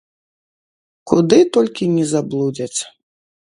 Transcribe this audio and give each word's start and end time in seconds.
Куды 1.11 1.39
толькі 1.59 1.91
не 1.95 2.05
заблудзяць. 2.15 2.75